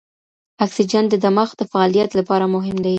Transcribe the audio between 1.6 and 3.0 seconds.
فعالیت لپاره مهم دی.